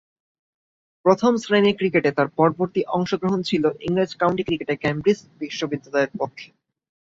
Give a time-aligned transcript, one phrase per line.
[1.05, 6.47] প্রথম-শ্রেণীর ক্রিকেটে তার পরবর্তী অংশগ্রহণ ছিল ইংরেজ কাউন্টি ক্রিকেটে ক্যামব্রিজ বিশ্ববিদ্যালয়ের পক্ষে।